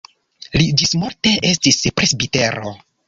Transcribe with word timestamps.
Li 0.61 0.69
ĝismorte 0.81 1.35
estis 1.53 1.79
presbitero. 2.01 2.73